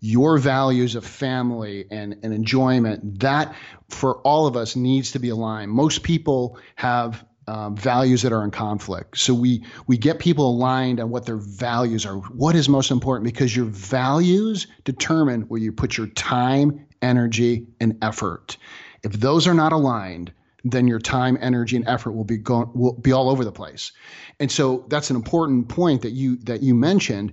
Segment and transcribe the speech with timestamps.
[0.00, 3.54] your values of family and, and enjoyment, that
[3.88, 5.70] for all of us needs to be aligned.
[5.70, 9.18] Most people have um, values that are in conflict.
[9.18, 12.16] So we we get people aligned on what their values are.
[12.16, 13.24] What is most important?
[13.24, 18.56] Because your values determine where you put your time, energy, and effort.
[19.02, 20.32] If those are not aligned,
[20.64, 23.92] then your time, energy, and effort will be going will be all over the place.
[24.38, 27.32] And so that's an important point that you that you mentioned.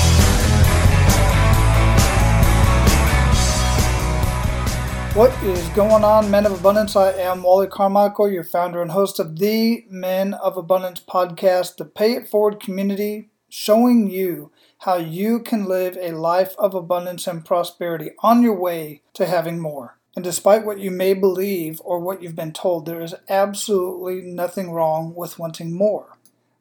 [5.13, 6.95] What is going on, Men of Abundance?
[6.95, 11.83] I am Wally Carmichael, your founder and host of the Men of Abundance podcast, the
[11.83, 17.43] Pay It Forward community, showing you how you can live a life of abundance and
[17.43, 19.97] prosperity on your way to having more.
[20.15, 24.71] And despite what you may believe or what you've been told, there is absolutely nothing
[24.71, 26.17] wrong with wanting more.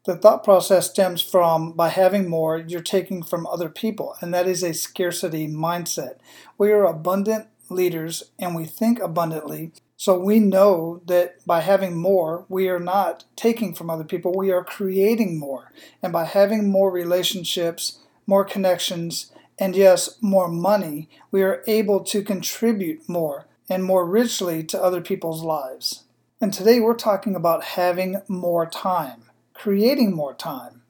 [0.06, 4.48] The thought process stems from by having more, you're taking from other people, and that
[4.48, 6.14] is a scarcity mindset.
[6.58, 9.72] We are abundant leaders and we think abundantly.
[9.96, 14.50] So we know that by having more, we are not taking from other people, we
[14.50, 15.72] are creating more.
[16.02, 22.22] And by having more relationships, more connections, and yes, more money, we are able to
[22.22, 26.04] contribute more and more richly to other people's lives.
[26.40, 30.80] And today we're talking about having more time, creating more time.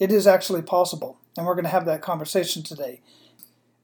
[0.00, 3.00] It is actually possible, and we're going to have that conversation today.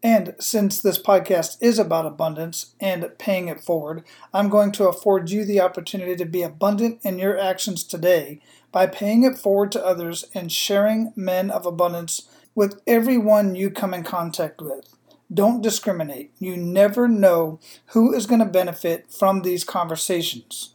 [0.02, 4.02] And since this podcast is about abundance and paying it forward,
[4.34, 8.40] I'm going to afford you the opportunity to be abundant in your actions today
[8.72, 13.94] by paying it forward to others and sharing men of abundance with everyone you come
[13.94, 14.96] in contact with.
[15.32, 16.32] Don't discriminate.
[16.40, 20.71] You never know who is going to benefit from these conversations.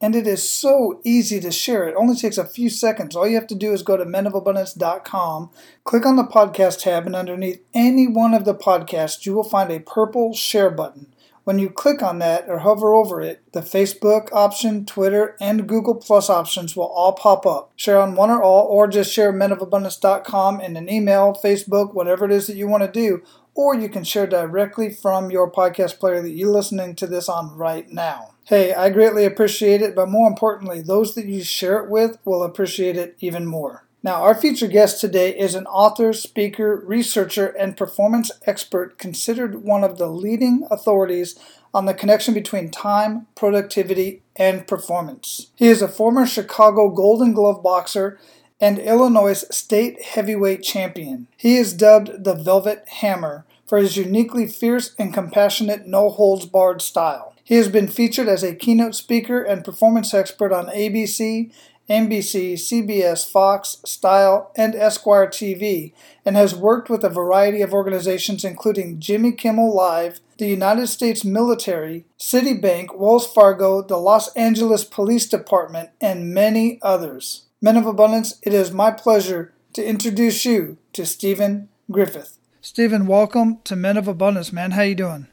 [0.00, 1.86] And it is so easy to share.
[1.86, 3.14] It only takes a few seconds.
[3.14, 5.50] All you have to do is go to menofabundance.com,
[5.84, 9.70] click on the podcast tab, and underneath any one of the podcasts, you will find
[9.70, 11.12] a purple share button.
[11.44, 15.94] When you click on that or hover over it, the Facebook option, Twitter, and Google
[15.94, 17.72] Plus options will all pop up.
[17.76, 22.30] Share on one or all, or just share menofabundance.com in an email, Facebook, whatever it
[22.30, 23.22] is that you want to do.
[23.54, 27.56] Or you can share directly from your podcast player that you're listening to this on
[27.56, 28.34] right now.
[28.44, 32.42] Hey, I greatly appreciate it, but more importantly, those that you share it with will
[32.42, 33.84] appreciate it even more.
[34.02, 39.84] Now, our featured guest today is an author, speaker, researcher, and performance expert considered one
[39.84, 41.38] of the leading authorities
[41.74, 45.50] on the connection between time, productivity, and performance.
[45.54, 48.18] He is a former Chicago Golden Glove boxer
[48.60, 51.26] and Illinois state heavyweight champion.
[51.36, 56.82] He is dubbed the Velvet Hammer for his uniquely fierce and compassionate no holds barred
[56.82, 57.34] style.
[57.42, 61.52] He has been featured as a keynote speaker and performance expert on ABC,
[61.88, 65.92] NBC, CBS, Fox, Style, and Esquire TV,
[66.24, 71.24] and has worked with a variety of organizations including Jimmy Kimmel Live, the United States
[71.24, 77.46] military, Citibank, Wells Fargo, the Los Angeles Police Department, and many others.
[77.62, 82.38] Men of Abundance, it is my pleasure to introduce you to Stephen Griffith.
[82.62, 84.70] Stephen, welcome to Men of Abundance, man.
[84.70, 85.26] How you doing?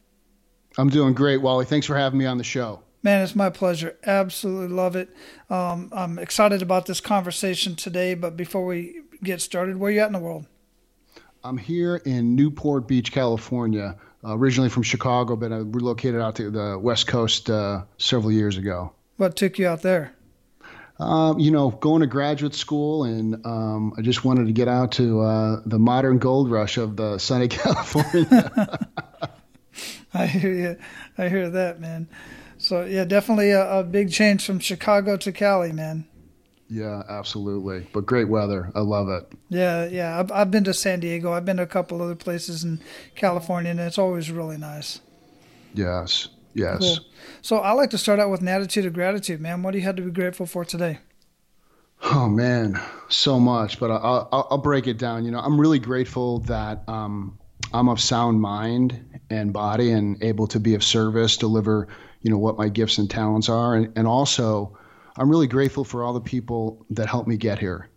[0.77, 1.63] I'm doing great, Wally.
[1.63, 2.81] Thanks for having me on the show.
[3.01, 3.97] Man, it's my pleasure.
[4.05, 5.07] Absolutely love it.
[5.49, 8.13] Um, I'm excited about this conversation today.
[8.13, 10.47] But before we get started, where are you at in the world?
[11.45, 13.95] I'm here in Newport Beach, California.
[14.21, 18.57] Uh, originally from Chicago, but I relocated out to the West Coast uh, several years
[18.57, 18.91] ago.
[19.15, 20.16] What took you out there?
[20.99, 24.93] Um, you know, going to graduate school, and um, I just wanted to get out
[24.93, 28.79] to uh, the modern gold rush of the sunny California.
[30.13, 30.77] I hear you.
[31.17, 32.07] I hear that, man.
[32.57, 36.07] So yeah, definitely a, a big change from Chicago to Cali, man.
[36.69, 37.87] Yeah, absolutely.
[37.93, 38.71] But great weather.
[38.75, 39.31] I love it.
[39.49, 40.19] Yeah, yeah.
[40.19, 41.31] I've, I've been to San Diego.
[41.31, 42.81] I've been to a couple other places in
[43.15, 44.99] California, and it's always really nice.
[45.73, 46.27] Yes.
[46.57, 46.79] Yes.
[46.79, 46.97] Cool.
[47.41, 49.61] So I like to start out with an attitude of gratitude, man.
[49.61, 50.99] What do you have to be grateful for today?
[52.03, 53.79] Oh man, so much.
[53.79, 55.23] But I'll, I'll, I'll break it down.
[55.23, 57.37] You know, I'm really grateful that um,
[57.73, 61.87] I'm of sound mind and body and able to be of service, deliver,
[62.21, 63.75] you know, what my gifts and talents are.
[63.75, 64.77] And, and also,
[65.15, 67.89] I'm really grateful for all the people that helped me get here.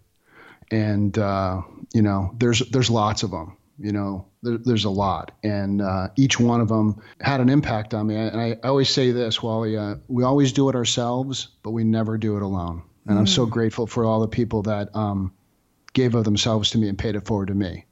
[0.71, 1.63] And, uh,
[1.95, 5.33] you know, there's, there's lots of them, you know, there, there's a lot.
[5.43, 8.17] And uh, each one of them had an impact on me.
[8.17, 11.85] And I, I always say this, Wally, uh, we always do it ourselves, but we
[11.85, 12.83] never do it alone.
[13.07, 13.21] And mm.
[13.21, 13.51] I'm so mm.
[13.51, 15.33] grateful for all the people that um,
[15.93, 17.85] gave of themselves to me and paid it forward to me.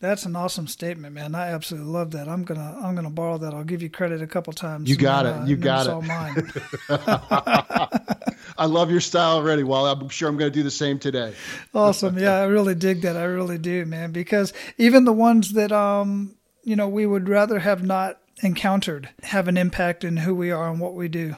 [0.00, 1.34] That's an awesome statement, man.
[1.34, 2.26] I absolutely love that.
[2.26, 3.52] I'm gonna I'm gonna borrow that.
[3.52, 4.88] I'll give you credit a couple times.
[4.88, 5.34] You got it.
[5.34, 6.06] Uh, you got it.
[6.06, 6.50] mine.
[8.60, 9.62] I love your style already.
[9.62, 11.34] Well, I'm sure I'm going to do the same today.
[11.74, 12.18] awesome.
[12.18, 13.16] Yeah, I really dig that.
[13.16, 14.12] I really do, man.
[14.12, 19.48] Because even the ones that um you know we would rather have not encountered have
[19.48, 21.36] an impact in who we are and what we do.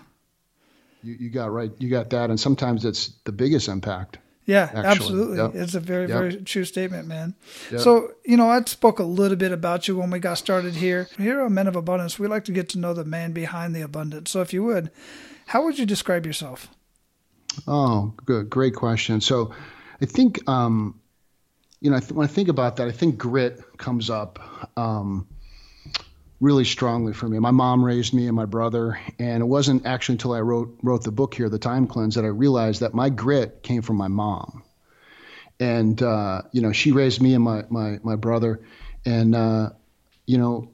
[1.03, 1.73] You you got right.
[1.79, 4.19] You got that, and sometimes it's the biggest impact.
[4.45, 4.87] Yeah, actually.
[4.87, 5.37] absolutely.
[5.37, 5.55] Yep.
[5.55, 6.19] It's a very, yep.
[6.19, 7.35] very true statement, man.
[7.71, 7.81] Yep.
[7.81, 11.09] So, you know, I spoke a little bit about you when we got started here.
[11.17, 13.83] Here on Men of Abundance, we like to get to know the man behind the
[13.83, 14.31] abundance.
[14.31, 14.91] So, if you would,
[15.47, 16.69] how would you describe yourself?
[17.69, 18.51] Oh, good.
[18.51, 19.21] Great question.
[19.21, 19.53] So,
[20.01, 20.99] I think, um,
[21.81, 24.41] you know, when I think about that, I think grit comes up.
[24.77, 25.29] Um,
[26.43, 27.39] really strongly for me.
[27.39, 31.05] My mom raised me and my brother, and it wasn't actually until I wrote wrote
[31.05, 34.09] the book here, The Time Cleanse, that I realized that my grit came from my
[34.09, 34.65] mom.
[35.61, 38.61] And uh, you know, she raised me and my my my brother,
[39.07, 39.71] and uh,
[40.27, 40.73] you know,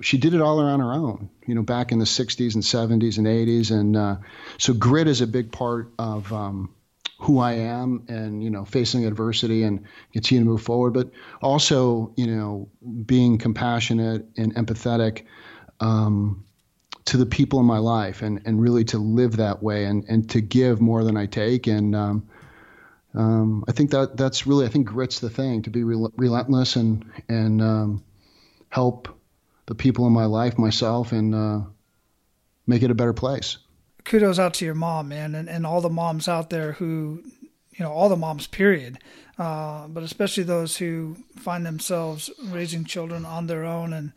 [0.00, 1.28] she did it all on her own.
[1.46, 4.16] You know, back in the '60s and '70s and '80s, and uh,
[4.56, 6.32] so grit is a big part of.
[6.32, 6.74] Um,
[7.22, 11.10] who I am and you know facing adversity and continue to move forward, but
[11.40, 12.68] also you know
[13.06, 15.24] being compassionate and empathetic
[15.80, 16.44] um,
[17.04, 20.28] to the people in my life and and really to live that way and and
[20.30, 21.68] to give more than I take.
[21.68, 22.28] And um,
[23.14, 26.74] um, I think that that's really I think grit's the thing to be rel- relentless
[26.74, 28.04] and and um,
[28.68, 29.08] help
[29.66, 31.60] the people in my life myself and uh,
[32.66, 33.58] make it a better place
[34.04, 37.22] kudos out to your mom, man, and, and all the moms out there who,
[37.72, 38.98] you know, all the moms, period,
[39.38, 44.12] uh, but especially those who find themselves raising children on their own and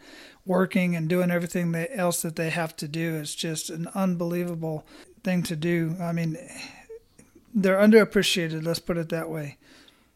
[0.45, 3.15] working and doing everything they, else that they have to do.
[3.15, 4.85] It's just an unbelievable
[5.23, 5.95] thing to do.
[6.01, 6.37] I mean,
[7.53, 8.63] they're underappreciated.
[8.63, 9.57] Let's put it that way.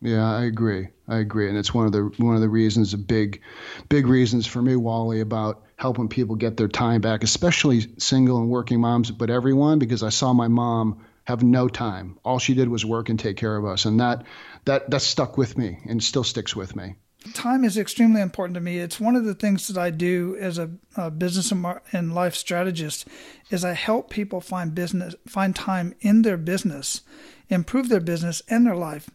[0.02, 0.90] Yeah, I agree.
[1.08, 3.42] I agree, and it's one of the one of the reasons, big,
[3.90, 8.50] big reasons for me, Wally, about helping people get their time back, especially single and
[8.50, 12.20] working moms, but everyone, because I saw my mom have no time.
[12.26, 14.26] All she did was work and take care of us, and that
[14.66, 16.96] that that stuck with me and still sticks with me.
[17.34, 18.80] Time is extremely important to me.
[18.80, 21.54] It's one of the things that I do as a, a business
[21.94, 23.08] and life strategist
[23.50, 27.02] is I help people find business, find time in their business,
[27.50, 29.10] improve their business and their life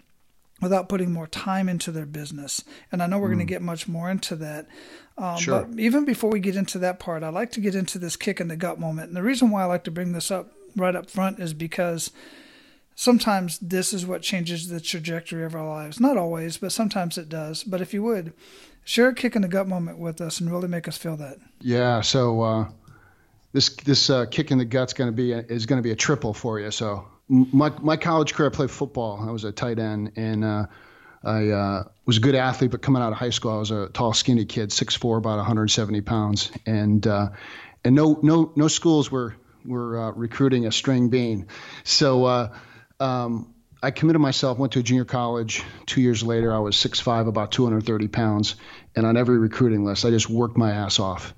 [0.61, 2.65] without putting more time into their business.
[2.93, 3.35] And I know we're mm.
[3.35, 4.67] going to get much more into that.
[5.19, 5.65] Um, sure.
[5.65, 8.41] But even before we get into that part, I'd like to get into this kick
[8.41, 9.09] in the gut moment.
[9.09, 12.11] And the reason why I like to bring this up right up front is because
[12.95, 16.01] sometimes this is what changes the trajectory of our lives.
[16.01, 17.65] Not always, but sometimes it does.
[17.65, 18.33] But if you would,
[18.85, 21.39] share a kick in the gut moment with us and really make us feel that.
[21.61, 22.01] Yeah.
[22.01, 22.69] So, uh,
[23.53, 25.93] this this uh, kick in the gut's going to be a, is going to be
[25.93, 26.71] a triple for you.
[26.71, 29.27] So my my college career, I played football.
[29.27, 30.67] I was a tight end, and uh,
[31.23, 32.71] I uh, was a good athlete.
[32.71, 36.01] But coming out of high school, I was a tall, skinny kid, 6'4", about 170
[36.03, 37.31] pounds, and uh,
[37.85, 39.35] and no no no schools were
[39.65, 41.47] were uh, recruiting a string bean.
[41.85, 42.57] So uh,
[43.01, 44.59] um, I committed myself.
[44.59, 45.63] Went to a junior college.
[45.87, 48.57] Two years later, I was 6'5", about 230 pounds,
[48.95, 51.35] and on every recruiting list, I just worked my ass off.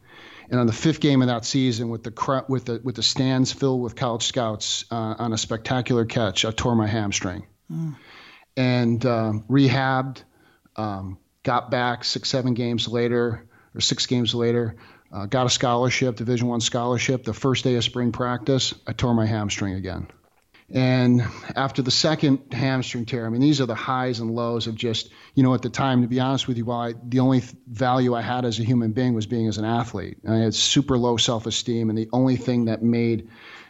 [0.51, 3.53] And on the fifth game of that season, with the with the with the stands
[3.53, 7.97] filled with college scouts uh, on a spectacular catch, I tore my hamstring, mm.
[8.57, 10.23] and um, rehabbed.
[10.77, 14.77] Um, got back six seven games later or six games later.
[15.13, 17.25] Uh, got a scholarship, Division One scholarship.
[17.25, 20.09] The first day of spring practice, I tore my hamstring again.
[20.73, 21.23] And
[21.55, 25.11] after the second hamstring tear, I mean, these are the highs and lows of just,
[25.35, 27.55] you know, at the time, to be honest with you, while I, the only th-
[27.69, 30.19] value I had as a human being was being as an athlete.
[30.29, 33.29] I had super low self esteem, and the only thing that made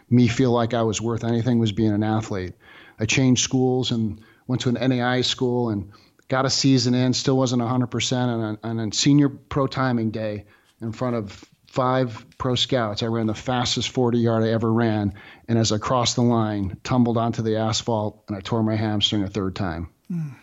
[0.09, 2.55] me feel like I was worth anything was being an athlete.
[2.99, 5.91] I changed schools and went to an NAI school and
[6.29, 8.59] got a season in, still wasn't 100%.
[8.63, 10.47] And on senior pro timing day,
[10.81, 11.45] in front of
[11.77, 13.03] five pro scouts.
[13.03, 15.13] I ran the fastest 40 yard I ever ran.
[15.47, 19.23] And as I crossed the line, tumbled onto the asphalt and I tore my hamstring
[19.23, 19.91] a third time.
[20.11, 20.35] Mm.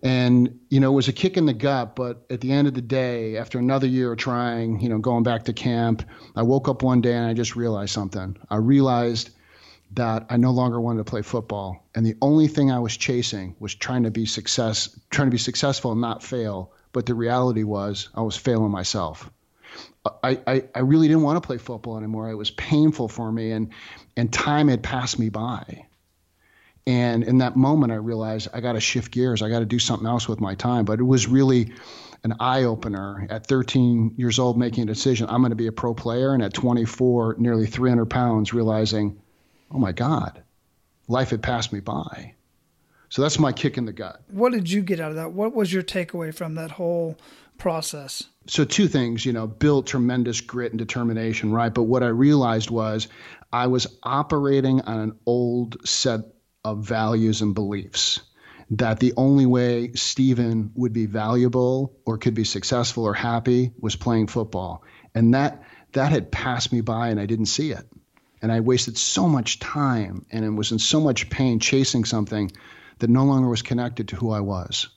[0.00, 1.96] And, you know, it was a kick in the gut.
[1.96, 5.24] But at the end of the day, after another year of trying, you know, going
[5.24, 6.04] back to camp,
[6.36, 8.36] I woke up one day and I just realized something.
[8.48, 9.30] I realized
[9.94, 11.84] that I no longer wanted to play football.
[11.96, 15.38] And the only thing I was chasing was trying to be success, trying to be
[15.38, 16.70] successful and not fail.
[16.92, 19.28] But the reality was I was failing myself.
[20.22, 22.30] I, I, I really didn't want to play football anymore.
[22.30, 23.70] It was painful for me, and
[24.16, 25.86] and time had passed me by.
[26.86, 29.42] And in that moment, I realized I got to shift gears.
[29.42, 30.86] I got to do something else with my time.
[30.86, 31.74] But it was really
[32.24, 35.26] an eye opener at 13 years old, making a decision.
[35.28, 39.20] I'm going to be a pro player, and at 24, nearly 300 pounds, realizing,
[39.70, 40.42] oh my God,
[41.08, 42.34] life had passed me by.
[43.10, 44.22] So that's my kick in the gut.
[44.28, 45.32] What did you get out of that?
[45.32, 47.16] What was your takeaway from that whole
[47.56, 48.24] process?
[48.48, 51.72] So two things, you know, built tremendous grit and determination, right?
[51.72, 53.06] But what I realized was
[53.52, 56.20] I was operating on an old set
[56.64, 58.20] of values and beliefs
[58.70, 63.96] that the only way Stephen would be valuable or could be successful or happy was
[63.96, 64.82] playing football.
[65.14, 65.62] And that
[65.92, 67.86] that had passed me by and I didn't see it.
[68.40, 72.50] And I wasted so much time and was in so much pain chasing something
[72.98, 74.88] that no longer was connected to who I was.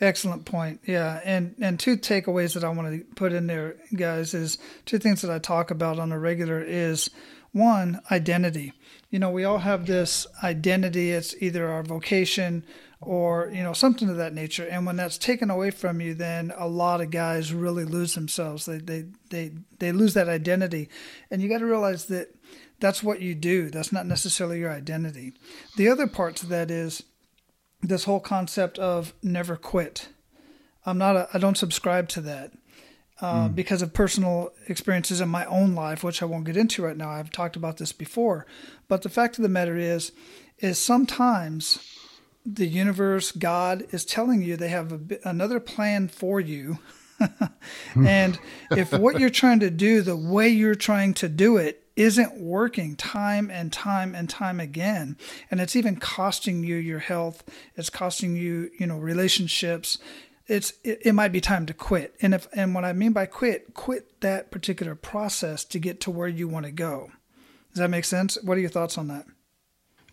[0.00, 0.80] Excellent point.
[0.86, 4.98] Yeah, and and two takeaways that I want to put in there, guys, is two
[4.98, 7.10] things that I talk about on a regular is
[7.52, 8.72] one identity.
[9.10, 11.10] You know, we all have this identity.
[11.10, 12.64] It's either our vocation
[13.02, 14.66] or you know something of that nature.
[14.66, 18.64] And when that's taken away from you, then a lot of guys really lose themselves.
[18.64, 20.88] They they they they lose that identity,
[21.30, 22.34] and you got to realize that
[22.78, 23.68] that's what you do.
[23.68, 25.34] That's not necessarily your identity.
[25.76, 27.02] The other part to that is
[27.82, 30.08] this whole concept of never quit.
[30.84, 32.52] I'm not a, I don't subscribe to that.
[33.22, 33.54] Uh, mm.
[33.54, 37.10] because of personal experiences in my own life, which I won't get into right now.
[37.10, 38.46] I've talked about this before,
[38.88, 40.12] but the fact of the matter is,
[40.58, 41.86] is sometimes
[42.46, 46.78] the universe, God, is telling you they have a, another plan for you.
[47.96, 48.38] and
[48.70, 52.96] if what you're trying to do, the way you're trying to do it, isn't working
[52.96, 55.18] time and time and time again
[55.50, 57.42] and it's even costing you your health
[57.74, 59.98] it's costing you you know relationships
[60.50, 62.16] it's it, it, might be time to quit.
[62.20, 66.10] And if and what i mean by quit quit that particular process to get to
[66.10, 67.12] where you want to go.
[67.72, 68.36] Does that make sense?
[68.42, 69.26] What are your thoughts on that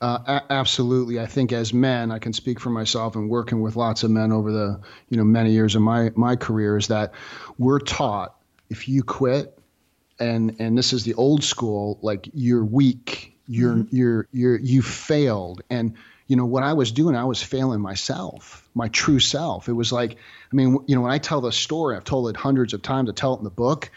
[0.01, 1.19] uh, a- absolutely.
[1.19, 4.31] I think as men, I can speak for myself and working with lots of men
[4.31, 7.13] over the you know many years of my my career is that
[7.57, 8.35] we're taught
[8.69, 9.57] if you quit,
[10.19, 13.95] and and this is the old school like you're weak you're mm-hmm.
[13.95, 15.95] you're you're you failed and
[16.27, 19.91] you know what i was doing i was failing myself my true self it was
[19.91, 22.81] like i mean you know when i tell the story i've told it hundreds of
[22.81, 23.89] times i tell it in the book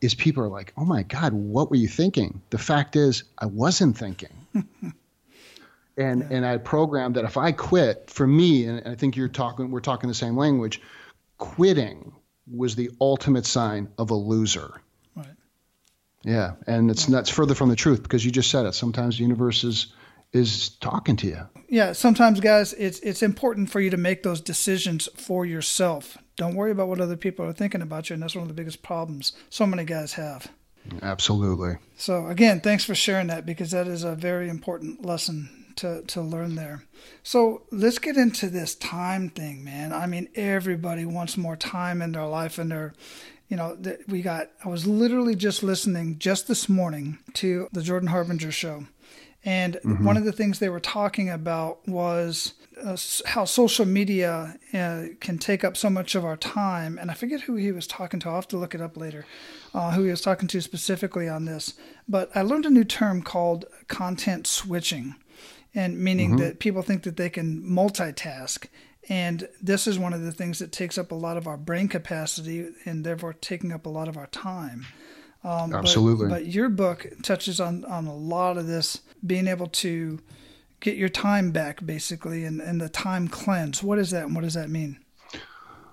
[0.00, 3.46] is people are like oh my god what were you thinking the fact is i
[3.46, 4.46] wasn't thinking
[5.98, 6.36] and yeah.
[6.36, 9.80] and i programmed that if i quit for me and i think you're talking we're
[9.80, 10.80] talking the same language
[11.38, 12.12] quitting
[12.50, 14.80] was the ultimate sign of a loser
[15.14, 15.26] Right.
[16.22, 18.74] yeah, and it's that's further from the truth because you just said it.
[18.74, 19.92] Sometimes the universe is
[20.32, 21.40] is talking to you.
[21.68, 26.16] Yeah, sometimes guys, it's it's important for you to make those decisions for yourself.
[26.36, 28.54] Don't worry about what other people are thinking about you, and that's one of the
[28.54, 30.50] biggest problems so many guys have.
[31.02, 31.76] Absolutely.
[31.96, 36.20] So again, thanks for sharing that because that is a very important lesson to, to
[36.20, 36.84] learn there.
[37.22, 39.92] So let's get into this time thing, man.
[39.92, 42.94] I mean, everybody wants more time in their life and their
[43.48, 48.10] you know, we got, I was literally just listening just this morning to the Jordan
[48.10, 48.84] Harbinger show.
[49.44, 50.04] And mm-hmm.
[50.04, 52.54] one of the things they were talking about was
[52.84, 56.98] uh, how social media uh, can take up so much of our time.
[56.98, 58.28] And I forget who he was talking to.
[58.28, 59.24] I'll have to look it up later,
[59.72, 61.74] uh, who he was talking to specifically on this.
[62.06, 65.14] But I learned a new term called content switching,
[65.78, 66.38] and meaning mm-hmm.
[66.38, 68.66] that people think that they can multitask.
[69.08, 71.86] And this is one of the things that takes up a lot of our brain
[71.86, 74.86] capacity and therefore taking up a lot of our time.
[75.44, 76.26] Um, Absolutely.
[76.26, 80.18] But, but, your book touches on, on a lot of this, being able to
[80.80, 83.80] get your time back, basically, and, and the time cleanse.
[83.80, 84.98] What is that and what does that mean?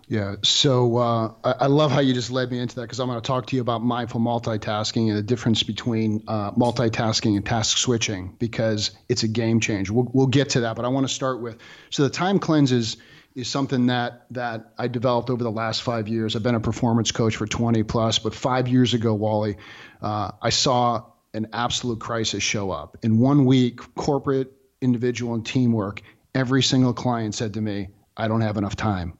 [0.07, 0.35] Yeah.
[0.43, 3.19] So uh, I, I, love how you just led me into that because I'm going
[3.19, 7.77] to talk to you about mindful multitasking and the difference between uh, multitasking and task
[7.77, 9.93] switching because it's a game changer.
[9.93, 11.57] We'll, we'll get to that, but I want to start with
[11.89, 12.97] so the time cleanses is,
[13.33, 16.35] is something that that I developed over the last five years.
[16.35, 19.57] I've been a performance coach for 20 plus, but five years ago, Wally,
[20.01, 22.97] uh, I saw an absolute crisis show up.
[23.01, 26.01] In one week, corporate, individual, and teamwork,
[26.35, 29.17] every single client said to me, I don't have enough time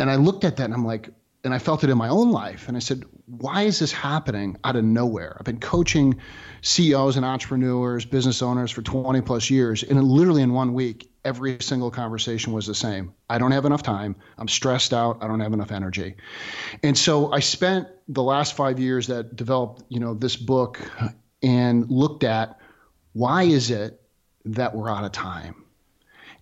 [0.00, 1.10] and I looked at that and I'm like,
[1.44, 2.68] and I felt it in my own life.
[2.68, 5.36] And I said, why is this happening out of nowhere?
[5.38, 6.20] I've been coaching
[6.62, 9.82] CEOs and entrepreneurs, business owners for 20 plus years.
[9.82, 13.14] And literally in one week, every single conversation was the same.
[13.28, 14.16] I don't have enough time.
[14.36, 15.18] I'm stressed out.
[15.22, 16.16] I don't have enough energy.
[16.82, 20.80] And so I spent the last five years that developed, you know, this book
[21.42, 22.58] and looked at
[23.12, 24.00] why is it
[24.46, 25.64] that we're out of time?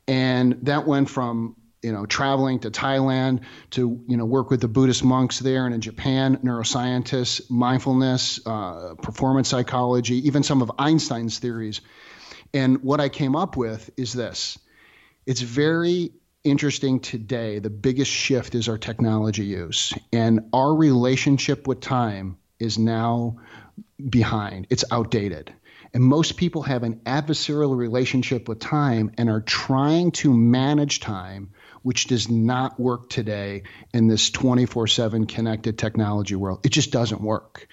[0.07, 4.68] And that went from you know, traveling to Thailand to, you know, work with the
[4.68, 11.38] Buddhist monks there and in Japan, neuroscientists, mindfulness, uh, performance psychology, even some of Einstein's
[11.38, 11.80] theories.
[12.52, 14.58] And what I came up with is this
[15.26, 16.12] it's very
[16.44, 17.58] interesting today.
[17.58, 23.38] The biggest shift is our technology use, and our relationship with time is now
[24.08, 25.52] behind, it's outdated.
[25.94, 31.50] And most people have an adversarial relationship with time and are trying to manage time,
[31.82, 36.61] which does not work today in this 24 7 connected technology world.
[36.64, 37.68] It just doesn't work.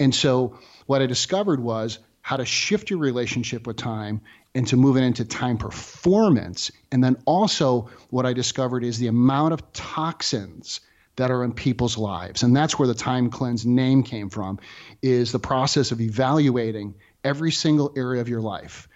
[0.00, 4.20] And so, what I discovered was how to shift your relationship with time
[4.54, 6.70] and to move it into time performance.
[6.90, 10.80] And then also, what I discovered is the amount of toxins
[11.16, 12.42] that are in people's lives.
[12.42, 14.58] And that's where the time cleanse name came from,
[15.02, 18.88] is the process of evaluating every single area of your life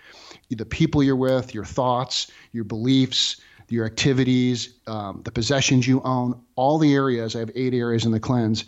[0.50, 3.40] the people you're with, your thoughts, your beliefs,
[3.72, 7.34] your activities, um, the possessions you own, all the areas.
[7.34, 8.64] I have eight areas in the cleanse.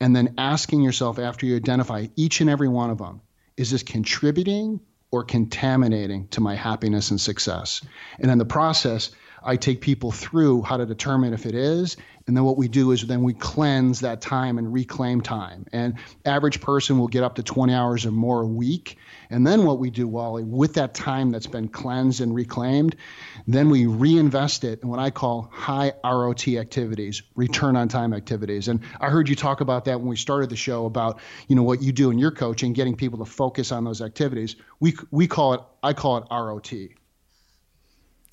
[0.00, 3.20] And then asking yourself after you identify each and every one of them
[3.56, 7.82] is this contributing or contaminating to my happiness and success?
[8.18, 9.10] And in the process,
[9.42, 11.96] I take people through how to determine if it is.
[12.26, 15.64] And then what we do is then we cleanse that time and reclaim time.
[15.72, 15.94] And
[16.26, 18.98] average person will get up to 20 hours or more a week.
[19.30, 22.96] And then what we do, Wally, with that time that's been cleansed and reclaimed,
[23.46, 28.68] then we reinvest it in what I call high ROT activities, return on time activities.
[28.68, 31.62] And I heard you talk about that when we started the show about, you know,
[31.62, 34.56] what you do in your coaching, getting people to focus on those activities.
[34.80, 36.72] We we call it I call it ROT.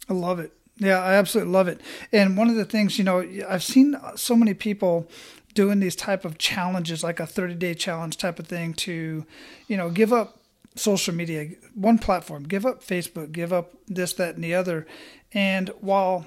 [0.10, 0.52] I love it.
[0.78, 1.82] Yeah, I absolutely love it.
[2.12, 5.10] And one of the things, you know, I've seen so many people
[5.54, 9.26] doing these type of challenges, like a 30 day challenge type of thing to,
[9.68, 10.40] you know, give up
[10.76, 14.86] social media, one platform, give up Facebook, give up this, that, and the other.
[15.32, 16.26] And while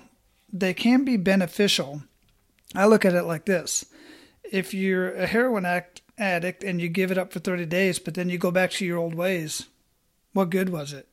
[0.51, 2.03] they can be beneficial,
[2.75, 3.85] I look at it like this.
[4.51, 8.15] If you're a heroin act, addict and you give it up for 30 days, but
[8.15, 9.67] then you go back to your old ways,
[10.33, 11.09] what good was it?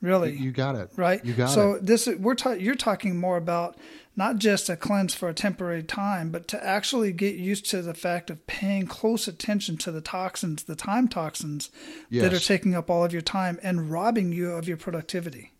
[0.00, 0.90] Really, you got it.
[0.96, 1.22] Right.
[1.24, 1.78] You got so it.
[1.78, 3.76] So this we're ta- you're talking more about
[4.16, 7.94] not just a cleanse for a temporary time, but to actually get used to the
[7.94, 11.70] fact of paying close attention to the toxins, the time toxins
[12.08, 12.22] yes.
[12.22, 15.52] that are taking up all of your time and robbing you of your productivity.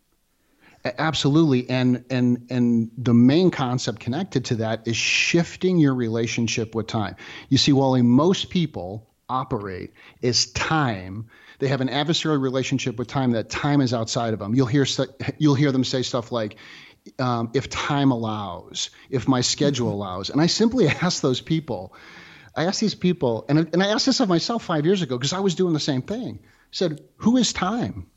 [0.83, 6.87] Absolutely, and and and the main concept connected to that is shifting your relationship with
[6.87, 7.15] time.
[7.49, 11.29] You see, Wally, most people operate is time
[11.61, 14.55] they have an adversarial relationship with time that time is outside of them.
[14.55, 14.85] You'll hear
[15.37, 16.57] you'll hear them say stuff like,
[17.19, 19.93] um, "If time allows, if my schedule mm-hmm.
[19.93, 21.93] allows," and I simply ask those people.
[22.55, 25.33] I asked these people, and and I asked this of myself five years ago because
[25.33, 26.39] I was doing the same thing.
[26.41, 28.07] I said, "Who is time?"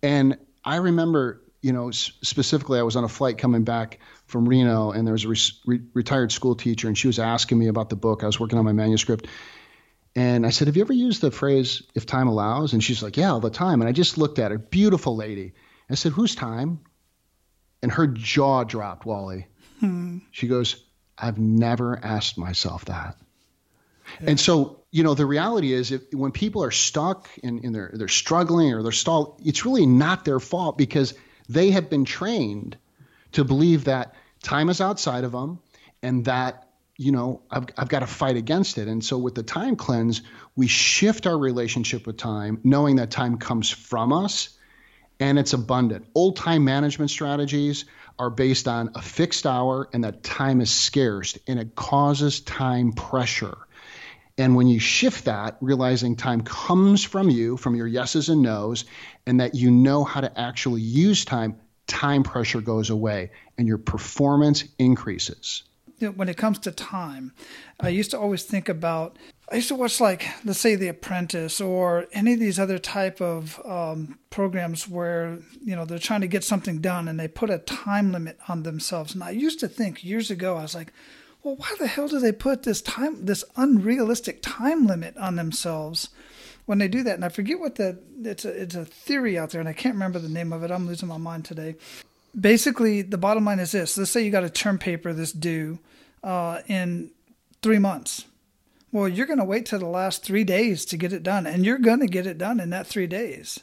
[0.00, 4.92] And I remember you know, specifically, I was on a flight coming back from Reno,
[4.92, 5.28] and there was a
[5.66, 8.22] re- retired school teacher, and she was asking me about the book.
[8.22, 9.26] I was working on my manuscript,
[10.16, 12.72] and I said, Have you ever used the phrase, if time allows?
[12.72, 13.80] And she's like, Yeah, all the time.
[13.80, 15.52] And I just looked at her, beautiful lady.
[15.90, 16.80] I said, Whose time?
[17.82, 19.46] And her jaw dropped, Wally.
[19.80, 20.18] Hmm.
[20.32, 20.82] She goes,
[21.16, 23.16] I've never asked myself that.
[24.20, 24.30] Yeah.
[24.30, 27.90] And so, you know, the reality is if when people are stuck and, and they're
[27.92, 31.14] they're struggling or they're stalled, it's really not their fault because
[31.48, 32.76] they have been trained
[33.32, 35.60] to believe that time is outside of them
[36.02, 36.67] and that
[36.98, 38.88] you know, I've, I've got to fight against it.
[38.88, 40.22] And so with the time cleanse,
[40.56, 44.58] we shift our relationship with time, knowing that time comes from us
[45.20, 46.06] and it's abundant.
[46.16, 47.84] Old time management strategies
[48.18, 52.92] are based on a fixed hour and that time is scarce and it causes time
[52.92, 53.56] pressure.
[54.36, 58.84] And when you shift that, realizing time comes from you, from your yeses and nos,
[59.24, 63.78] and that you know how to actually use time, time pressure goes away and your
[63.78, 65.62] performance increases
[66.00, 67.32] when it comes to time,
[67.80, 69.16] I used to always think about.
[69.50, 73.20] I used to watch like let's say The Apprentice or any of these other type
[73.20, 77.50] of um, programs where you know they're trying to get something done and they put
[77.50, 79.14] a time limit on themselves.
[79.14, 80.92] And I used to think years ago, I was like,
[81.42, 86.10] well, why the hell do they put this time, this unrealistic time limit on themselves?
[86.66, 89.48] when they do that, and I forget what the it's a it's a theory out
[89.48, 90.70] there, and I can't remember the name of it.
[90.70, 91.76] I'm losing my mind today
[92.38, 95.78] basically, the bottom line is this: let's say you got a term paper that's due
[96.22, 97.10] uh, in
[97.62, 98.24] three months.
[98.90, 101.64] Well, you're going to wait till the last three days to get it done, and
[101.64, 103.60] you're going to get it done in that three days.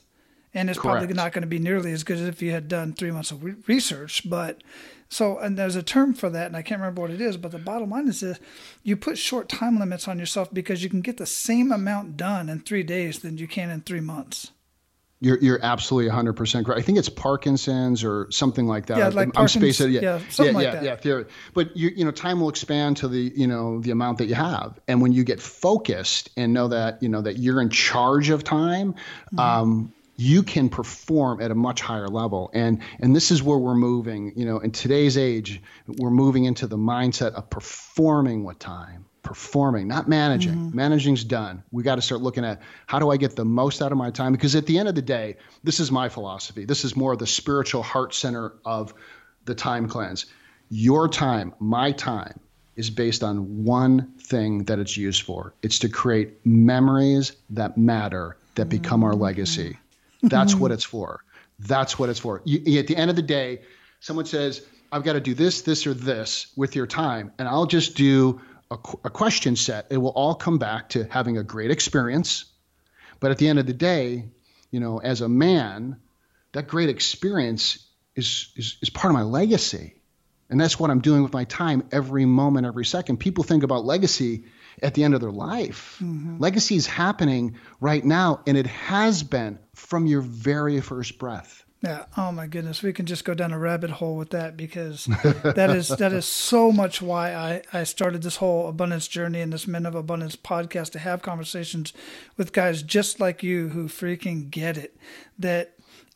[0.53, 0.99] And it's Correct.
[0.99, 3.31] probably not going to be nearly as good as if you had done three months
[3.31, 4.29] of re- research.
[4.29, 4.61] But
[5.09, 7.37] so, and there's a term for that, and I can't remember what it is.
[7.37, 8.39] But the bottom line is this:
[8.83, 12.47] you put short time limits on yourself because you can get the same amount done
[12.47, 14.51] in three days than you can in three months.
[15.21, 16.79] You're you're absolutely 100 percent correct.
[16.79, 18.97] I think it's Parkinson's or something like that.
[18.97, 19.91] Yeah, like I'm spacing.
[19.91, 20.83] Yeah, yeah, something yeah, like yeah, that.
[20.83, 20.95] yeah.
[20.97, 21.25] Theory.
[21.53, 24.35] But you you know, time will expand to the you know the amount that you
[24.35, 28.29] have, and when you get focused and know that you know that you're in charge
[28.29, 29.39] of time, mm-hmm.
[29.39, 32.51] um, you can perform at a much higher level.
[32.53, 34.33] And and this is where we're moving.
[34.35, 39.87] You know, in today's age, we're moving into the mindset of performing with time performing,
[39.87, 40.53] not managing.
[40.53, 40.75] Mm-hmm.
[40.75, 41.63] Managing's done.
[41.71, 44.11] We got to start looking at how do I get the most out of my
[44.11, 44.31] time?
[44.31, 46.63] Because at the end of the day, this is my philosophy.
[46.63, 48.93] This is more the spiritual heart center of
[49.43, 50.27] the time cleanse.
[50.69, 52.39] Your time, my time,
[52.75, 55.53] is based on one thing that it's used for.
[55.61, 59.71] It's to create memories that matter that become our legacy.
[59.71, 60.27] Mm-hmm.
[60.27, 61.23] That's what it's for.
[61.59, 62.41] That's what it's for.
[62.45, 63.61] You, at the end of the day,
[63.99, 67.65] someone says, I've got to do this, this, or this with your time, and I'll
[67.65, 68.41] just do
[68.75, 69.87] a, a question set.
[69.89, 72.45] It will all come back to having a great experience.
[73.19, 74.25] But at the end of the day,
[74.71, 75.97] you know, as a man,
[76.51, 77.85] that great experience
[78.15, 79.95] is, is, is part of my legacy.
[80.49, 83.17] And that's what I'm doing with my time every moment, every second.
[83.17, 84.45] People think about legacy
[84.81, 85.97] at the end of their life.
[86.03, 86.37] Mm-hmm.
[86.39, 91.64] Legacy is happening right now, and it has been from your very first breath.
[91.85, 92.05] Yeah.
[92.17, 92.81] Oh my goodness.
[92.81, 95.05] We can just go down a rabbit hole with that because
[95.43, 99.53] that is that is so much why I, I started this whole abundance journey and
[99.53, 101.93] this Men of Abundance podcast to have conversations
[102.37, 104.97] with guys just like you who freaking get it.
[105.37, 105.75] That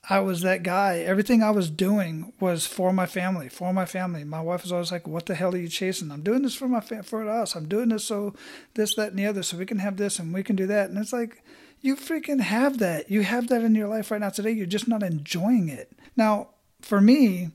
[0.09, 0.99] I was that guy.
[0.99, 4.23] Everything I was doing was for my family, for my family.
[4.23, 6.67] My wife was always like, "What the hell are you chasing?" I'm doing this for
[6.67, 7.55] my fa- for us.
[7.55, 8.33] I'm doing this so
[8.73, 10.89] this, that, and the other, so we can have this and we can do that.
[10.89, 11.43] And it's like,
[11.81, 13.09] you freaking have that.
[13.09, 14.51] You have that in your life right now today.
[14.51, 15.91] You're just not enjoying it.
[16.15, 16.49] Now,
[16.81, 17.51] for me,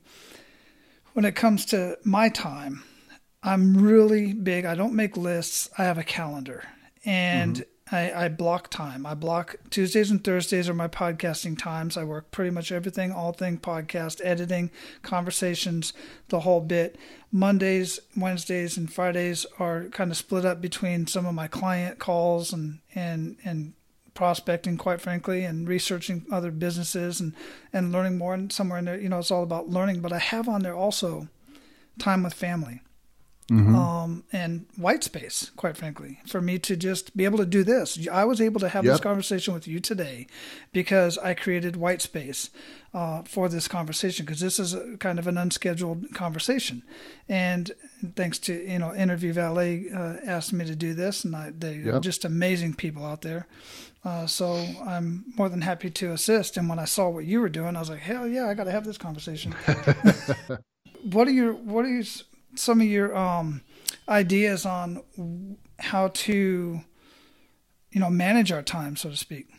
[1.13, 2.83] when it comes to my time,
[3.43, 4.65] I'm really big.
[4.65, 5.69] I don't make lists.
[5.77, 6.63] I have a calendar,
[7.05, 7.95] and mm-hmm.
[7.95, 9.05] I, I block time.
[9.05, 11.95] I block Tuesdays and Thursdays are my podcasting times.
[11.95, 14.71] I work pretty much everything, all thing podcast, editing,
[15.03, 15.93] conversations,
[16.29, 16.97] the whole bit.
[17.31, 22.51] Mondays, Wednesdays, and Fridays are kind of split up between some of my client calls
[22.51, 23.73] and and and
[24.15, 27.33] prospecting, quite frankly, and researching other businesses and
[27.71, 28.33] and learning more.
[28.33, 30.01] And somewhere in there, you know, it's all about learning.
[30.01, 31.27] But I have on there also
[31.99, 32.81] time with family
[33.51, 33.75] mm-hmm.
[33.75, 38.07] um, and white space, quite frankly, for me to just be able to do this.
[38.07, 38.93] I was able to have yep.
[38.93, 40.27] this conversation with you today
[40.73, 42.49] because I created white space
[42.93, 46.83] uh, for this conversation because this is a, kind of an unscheduled conversation.
[47.27, 47.71] And
[48.15, 51.73] thanks to, you know, Interview Valet uh, asked me to do this, and I, they're
[51.73, 52.01] yep.
[52.01, 53.47] just amazing people out there.
[54.05, 54.53] Uh, so
[54.85, 56.57] I'm more than happy to assist.
[56.57, 58.65] And when I saw what you were doing, I was like, hell yeah, I got
[58.65, 59.51] to have this conversation.
[61.11, 62.03] what are your what are your
[62.53, 63.61] some of your um,
[64.07, 66.81] ideas on how to,
[67.91, 69.49] you know, manage our time, so to speak.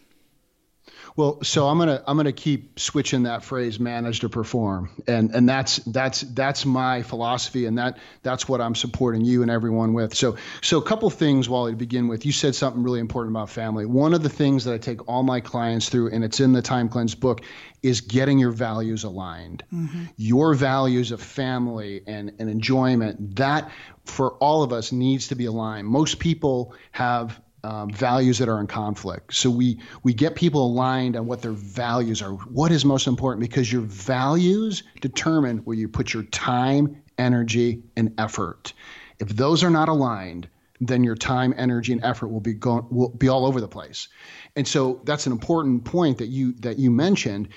[1.16, 5.48] Well, so I'm gonna I'm gonna keep switching that phrase manage to perform, and and
[5.48, 10.14] that's that's that's my philosophy, and that that's what I'm supporting you and everyone with.
[10.14, 12.26] So so a couple things, Wally, to begin with.
[12.26, 13.86] You said something really important about family.
[13.86, 16.62] One of the things that I take all my clients through, and it's in the
[16.62, 17.40] Time Cleanse book,
[17.82, 19.64] is getting your values aligned.
[19.72, 20.04] Mm-hmm.
[20.16, 23.70] Your values of family and, and enjoyment, that
[24.04, 25.86] for all of us needs to be aligned.
[25.86, 29.34] Most people have um, values that are in conflict.
[29.34, 32.32] So we we get people aligned on what their values are.
[32.32, 33.40] What is most important?
[33.40, 38.72] Because your values determine where you put your time, energy, and effort.
[39.18, 40.48] If those are not aligned,
[40.80, 44.08] then your time, energy, and effort will be going will be all over the place.
[44.56, 47.48] And so that's an important point that you that you mentioned,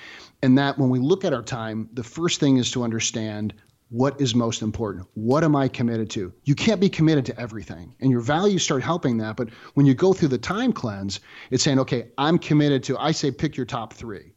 [0.42, 3.54] and that when we look at our time, the first thing is to understand
[3.90, 5.06] what is most important?
[5.14, 6.32] What am I committed to?
[6.44, 7.94] You can't be committed to everything.
[8.00, 9.36] And your values start helping that.
[9.36, 13.10] But when you go through the time cleanse, it's saying, okay, I'm committed to, I
[13.10, 14.32] say pick your top three.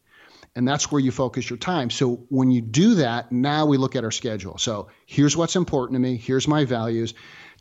[0.55, 1.89] And that's where you focus your time.
[1.89, 4.57] So when you do that, now we look at our schedule.
[4.57, 6.17] So here's what's important to me.
[6.17, 7.13] Here's my values.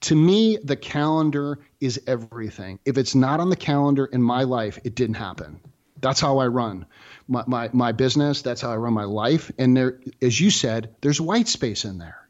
[0.02, 2.80] To me, the calendar is everything.
[2.84, 5.60] If it's not on the calendar in my life, it didn't happen.
[6.02, 6.84] That's how I run
[7.28, 8.42] my, my, my business.
[8.42, 9.50] That's how I run my life.
[9.58, 12.28] And there, as you said, there's white space in there.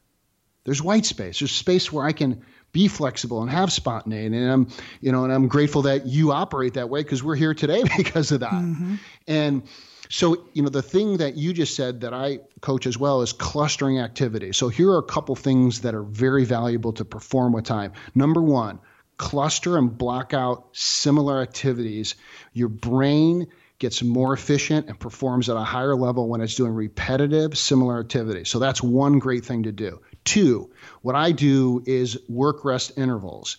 [0.65, 1.41] There's white space.
[1.41, 4.37] There's space where I can be flexible and have spontaneity.
[4.37, 4.69] And I'm,
[5.01, 8.31] you know, and I'm grateful that you operate that way because we're here today because
[8.31, 8.53] of that.
[8.53, 8.95] Mm-hmm.
[9.27, 9.63] And
[10.09, 13.33] so, you know, the thing that you just said that I coach as well is
[13.33, 14.53] clustering activity.
[14.53, 17.93] So here are a couple things that are very valuable to perform with time.
[18.15, 18.79] Number one,
[19.17, 22.15] cluster and block out similar activities.
[22.53, 23.49] Your brain
[23.83, 28.49] gets more efficient and performs at a higher level when it's doing repetitive, similar activities.
[28.49, 30.01] So that's one great thing to do.
[30.23, 30.71] Two,
[31.03, 33.57] what I do is work rest intervals,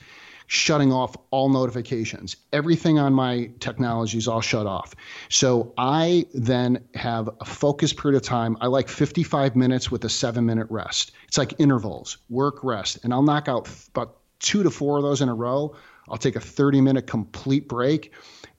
[0.47, 2.37] shutting off all notifications.
[2.53, 4.95] Everything on my technology is all shut off.
[5.27, 8.55] So I then have a focused period of time.
[8.61, 11.11] I like 55 minutes with a seven minute rest.
[11.27, 12.99] It's like intervals, work, rest.
[13.03, 15.75] And I'll knock out about two to four of those in a row.
[16.09, 18.13] I'll take a 30 minute complete break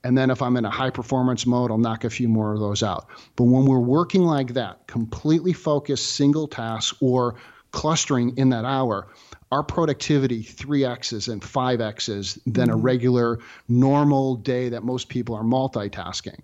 [0.05, 2.59] and then if I'm in a high performance mode, I'll knock a few more of
[2.59, 3.07] those out.
[3.35, 7.37] But when we're working like that, completely focused, single task, or
[7.71, 9.07] clustering in that hour,
[9.51, 12.83] our productivity 3x's and 5x's than a mm-hmm.
[12.83, 16.39] regular normal day that most people are multitasking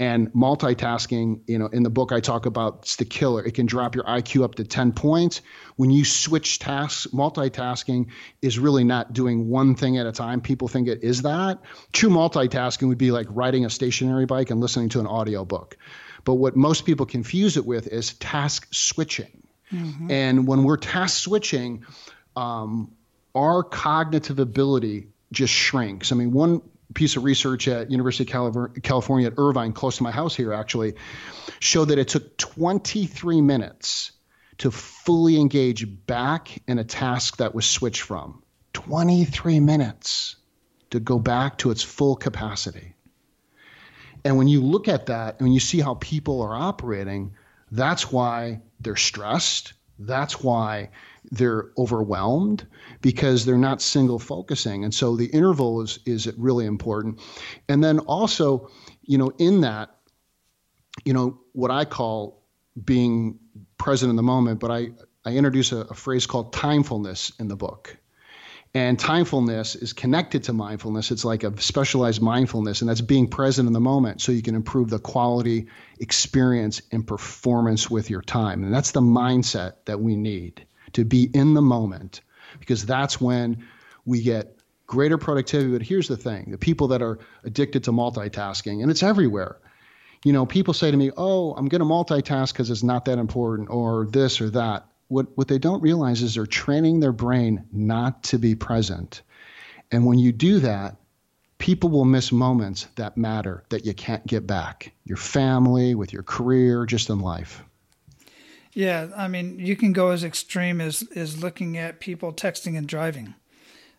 [0.00, 3.44] and multitasking you know in the book i talk about it's the killer.
[3.44, 5.42] It can drop your iq up to 10 points.
[5.76, 8.06] When you switch tasks multitasking
[8.42, 10.40] is really not doing one thing at a time.
[10.40, 11.60] People think it is that.
[11.92, 15.76] True multitasking would be like riding a stationary bike and listening to an audio book
[16.24, 19.42] but what most people confuse it with is task switching.
[19.72, 20.10] Mm-hmm.
[20.10, 21.84] and when we're task switching
[22.34, 22.90] um,
[23.36, 26.10] our cognitive ability just shrinks.
[26.10, 26.62] I mean one
[26.94, 30.94] piece of research at University of California at Irvine, close to my house here, actually,
[31.58, 34.12] showed that it took 23 minutes
[34.58, 38.42] to fully engage back in a task that was switched from.
[38.72, 40.36] 23 minutes
[40.90, 42.94] to go back to its full capacity.
[44.24, 47.34] And when you look at that and you see how people are operating,
[47.70, 49.72] that's why they're stressed.
[49.98, 50.90] That's why
[51.30, 52.66] they're overwhelmed
[53.00, 54.84] because they're not single focusing.
[54.84, 57.20] And so the interval is is really important.
[57.68, 58.68] And then also,
[59.02, 59.90] you know, in that,
[61.04, 62.42] you know, what I call
[62.82, 63.38] being
[63.78, 64.90] present in the moment, but I,
[65.24, 67.96] I introduce a, a phrase called timefulness in the book.
[68.72, 71.10] And timefulness is connected to mindfulness.
[71.10, 74.54] It's like a specialized mindfulness, and that's being present in the moment so you can
[74.54, 75.66] improve the quality,
[75.98, 78.62] experience, and performance with your time.
[78.62, 82.20] And that's the mindset that we need to be in the moment
[82.58, 83.64] because that's when
[84.04, 85.72] we get greater productivity.
[85.72, 89.58] But here's the thing the people that are addicted to multitasking, and it's everywhere.
[90.24, 93.18] You know, people say to me, Oh, I'm going to multitask because it's not that
[93.18, 94.86] important, or this or that.
[95.08, 99.22] What, what they don't realize is they're training their brain not to be present.
[99.90, 100.96] And when you do that,
[101.58, 106.22] people will miss moments that matter that you can't get back your family, with your
[106.22, 107.64] career, just in life.
[108.72, 112.86] Yeah, I mean, you can go as extreme as is looking at people texting and
[112.86, 113.34] driving.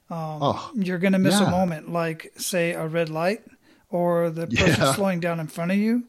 [0.10, 1.48] Um, oh, you're going to miss yeah.
[1.48, 3.44] a moment, like say a red light
[3.90, 4.94] or the person yeah.
[4.94, 6.04] slowing down in front of you,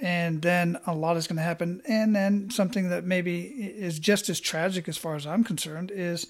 [0.00, 1.82] and then a lot is going to happen.
[1.86, 6.26] And then something that maybe is just as tragic, as far as I'm concerned, is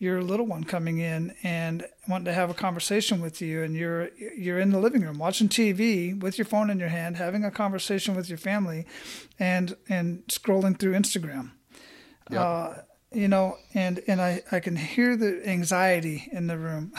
[0.00, 4.08] your little one coming in and wanting to have a conversation with you and you're
[4.16, 7.50] you're in the living room watching TV with your phone in your hand having a
[7.50, 8.86] conversation with your family
[9.38, 11.50] and and scrolling through Instagram
[12.30, 12.40] yep.
[12.40, 12.74] uh,
[13.12, 16.92] you know and and I I can hear the anxiety in the room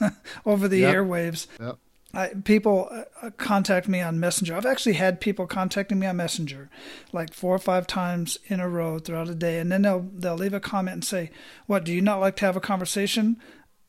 [0.46, 0.94] over the yep.
[0.94, 1.76] airwaves yep.
[2.14, 4.56] I, people uh, contact me on Messenger.
[4.56, 6.70] I've actually had people contacting me on Messenger,
[7.12, 10.36] like four or five times in a row throughout a day, and then they'll they'll
[10.36, 11.30] leave a comment and say,
[11.66, 13.36] "What do you not like to have a conversation?"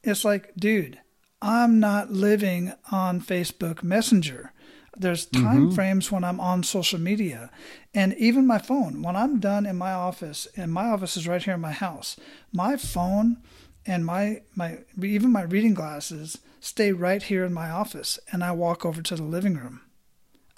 [0.04, 1.00] It's like, dude,
[1.42, 4.52] I'm not living on Facebook Messenger.
[4.96, 5.76] There's time mm-hmm.
[5.76, 7.52] frames when I'm on social media,
[7.94, 9.04] and even my phone.
[9.04, 12.18] When I'm done in my office, and my office is right here in my house,
[12.52, 13.38] my phone
[13.86, 18.52] and my my even my reading glasses stay right here in my office and I
[18.52, 19.82] walk over to the living room.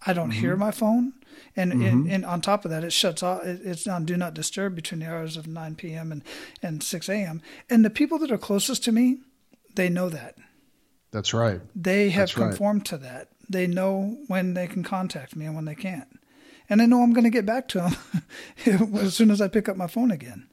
[0.05, 0.39] I don't mm-hmm.
[0.39, 1.13] hear my phone.
[1.55, 1.85] And, mm-hmm.
[1.85, 3.41] and, and, on top of that, it shuts off.
[3.43, 6.11] It's on do not disturb between the hours of 9 p.m.
[6.11, 6.23] and,
[6.61, 7.41] and 6 a.m.
[7.69, 9.19] And the people that are closest to me,
[9.75, 10.35] they know that.
[11.11, 11.61] That's right.
[11.75, 12.85] They have That's conformed right.
[12.87, 13.29] to that.
[13.49, 16.07] They know when they can contact me and when they can't.
[16.69, 17.79] And I know I'm going to get back to
[18.65, 20.47] them as soon as I pick up my phone again.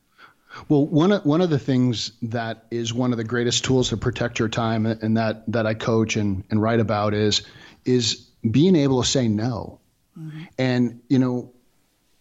[0.68, 3.96] Well, one of, one of the things that is one of the greatest tools to
[3.96, 7.42] protect your time, and that that I coach and, and write about is
[7.84, 8.16] is
[8.48, 9.80] being able to say no.
[10.18, 10.42] Mm-hmm.
[10.58, 11.52] And you know,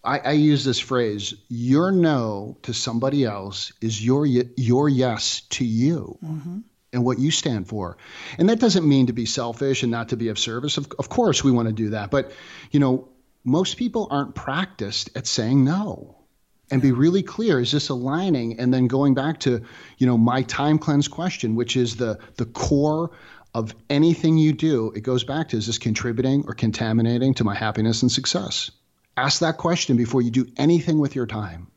[0.03, 5.65] I, I, use this phrase: your no to somebody else is your your yes to
[5.65, 6.17] you.
[6.23, 6.59] Mm-hmm.
[6.93, 7.97] And what you stand for.
[8.37, 10.77] And that doesn't mean to be selfish and not to be of service.
[10.77, 12.09] Of, of course, we want to do that.
[12.09, 12.31] But,
[12.71, 13.09] you know,
[13.43, 16.24] most people aren't practiced at saying no
[16.71, 18.59] and be really clear is this aligning?
[18.59, 19.61] And then going back to
[19.97, 23.11] you know my time cleanse question which is the the core
[23.53, 27.55] of anything you do it goes back to is this contributing or contaminating to my
[27.55, 28.71] happiness and success?
[29.17, 31.67] Ask that question before you do anything with your time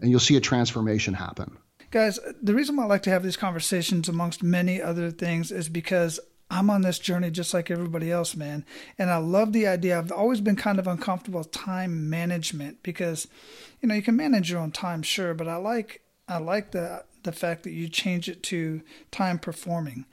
[0.00, 1.56] and you'll see a transformation happen.
[1.90, 5.68] Guys the reason why i like to have these conversations amongst many other things is
[5.68, 6.18] because
[6.52, 8.66] I'm on this journey just like everybody else, man.
[8.98, 9.98] And I love the idea.
[9.98, 13.26] I've always been kind of uncomfortable with time management because,
[13.80, 17.04] you know, you can manage your own time, sure, but I like I like the
[17.22, 20.04] the fact that you change it to time performing.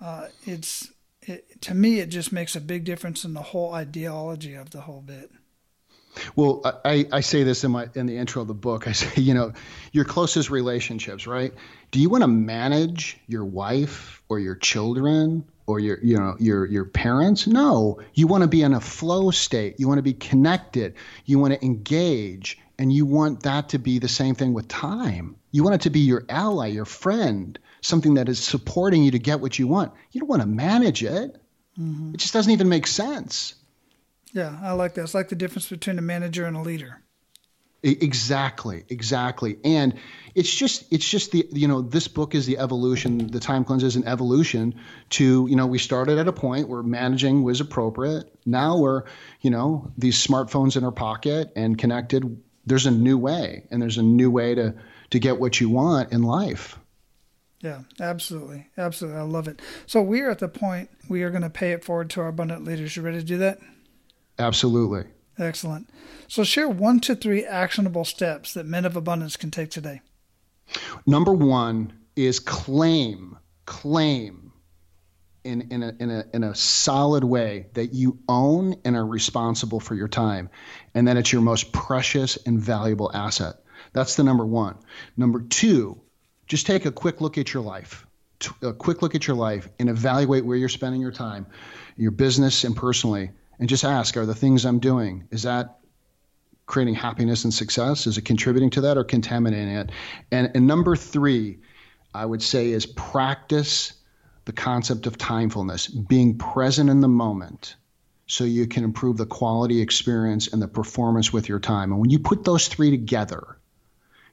[0.00, 4.54] Uh, it's it, to me, it just makes a big difference in the whole ideology
[4.54, 5.32] of the whole bit.
[6.36, 8.86] Well, I, I say this in my in the intro of the book.
[8.86, 9.54] I say, you know,
[9.90, 11.52] your closest relationships, right?
[11.90, 16.66] Do you want to manage your wife or your children or your you know your
[16.66, 20.12] your parents no you want to be in a flow state you want to be
[20.14, 24.66] connected you want to engage And you want that to be the same thing with
[24.66, 25.36] time.
[25.50, 29.18] You want it to be your ally, your friend, something that is supporting you to
[29.18, 29.92] get what you want.
[30.12, 31.36] You don't want to manage it.
[31.78, 32.14] Mm-hmm.
[32.14, 33.54] It just doesn't even make sense.
[34.32, 35.02] Yeah, I like that.
[35.02, 37.02] It's like the difference between a manager and a leader.
[37.82, 39.56] Exactly, exactly.
[39.64, 39.94] And
[40.34, 43.82] it's just it's just the you know this book is the evolution the time cleanse
[43.82, 44.74] is an evolution
[45.10, 48.30] to you know we started at a point where managing was appropriate.
[48.44, 49.04] Now we're
[49.40, 53.96] you know these smartphones in our pocket and connected there's a new way and there's
[53.96, 54.74] a new way to
[55.10, 56.78] to get what you want in life.
[57.60, 59.18] Yeah absolutely absolutely.
[59.18, 59.62] I love it.
[59.86, 62.28] So we are at the point we are going to pay it forward to our
[62.28, 62.94] abundant leaders.
[62.94, 63.58] You ready to do that?
[64.38, 65.04] Absolutely
[65.40, 65.88] excellent
[66.28, 70.00] so share one to three actionable steps that men of abundance can take today
[71.06, 74.52] Number one is claim, claim
[75.44, 79.80] in, in, a, in, a, in a solid way that you own and are responsible
[79.80, 80.50] for your time,
[80.94, 83.56] and that it's your most precious and valuable asset.
[83.92, 84.76] That's the number one.
[85.16, 86.00] Number two,
[86.46, 88.06] just take a quick look at your life.
[88.62, 91.46] A quick look at your life and evaluate where you're spending your time,
[91.96, 95.78] your business and personally, and just ask: Are the things I'm doing is that
[96.66, 98.06] creating happiness and success?
[98.06, 99.90] Is it contributing to that or contaminating it?
[100.30, 101.58] And, and number three,
[102.14, 103.92] I would say, is practice
[104.44, 107.76] the concept of timefulness, being present in the moment
[108.26, 111.90] so you can improve the quality experience and the performance with your time.
[111.90, 113.58] And when you put those three together,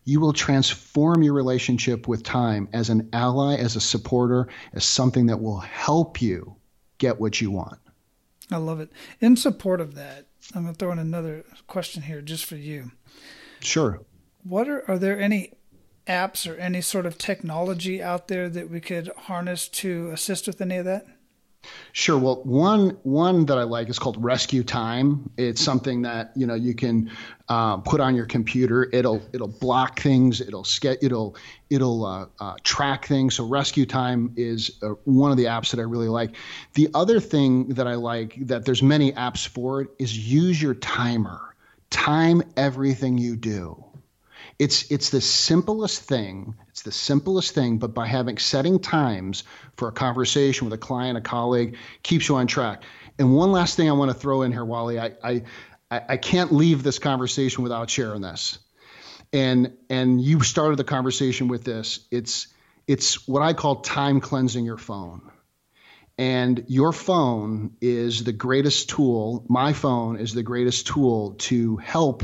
[0.05, 5.25] you will transform your relationship with time as an ally, as a supporter, as something
[5.25, 6.55] that will help you
[6.99, 7.79] get what you want.
[8.51, 8.91] I love it.
[9.19, 12.91] In support of that, I'm going to throw in another question here just for you.
[13.59, 14.01] Sure.
[14.43, 15.53] What are, are there any
[16.07, 20.61] apps or any sort of technology out there that we could harness to assist with
[20.61, 21.05] any of that?
[21.93, 22.17] Sure.
[22.17, 25.31] Well, one one that I like is called Rescue Time.
[25.35, 27.09] It's something that you know you can
[27.49, 28.87] uh, put on your computer.
[28.93, 30.39] It'll it'll block things.
[30.39, 31.35] It'll get it'll
[31.69, 33.35] it'll uh, uh, track things.
[33.35, 36.35] So Rescue Time is uh, one of the apps that I really like.
[36.75, 40.75] The other thing that I like that there's many apps for it is use your
[40.75, 41.55] timer.
[41.89, 43.86] Time everything you do.
[44.59, 46.55] It's it's the simplest thing.
[46.69, 49.43] It's the simplest thing, but by having setting times
[49.75, 52.83] for a conversation with a client, a colleague, keeps you on track.
[53.19, 55.43] And one last thing I want to throw in here, Wally, I I,
[55.91, 58.57] I can't leave this conversation without sharing this.
[59.31, 62.07] And and you started the conversation with this.
[62.09, 62.47] It's
[62.87, 65.31] it's what I call time cleansing your phone.
[66.17, 69.45] And your phone is the greatest tool.
[69.47, 72.23] My phone is the greatest tool to help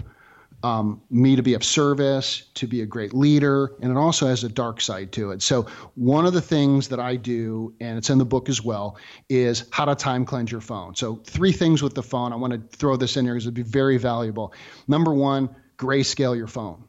[0.64, 4.46] um, me to be of service, to be a great leader, and it also has
[4.46, 5.42] a dark side to it.
[5.42, 8.98] So, one of the things that I do, and it's in the book as well,
[9.28, 10.96] is how to time cleanse your phone.
[10.96, 12.32] So, three things with the phone.
[12.32, 14.54] I want to throw this in here because it'd be very valuable.
[14.88, 16.86] Number one, grayscale your phone.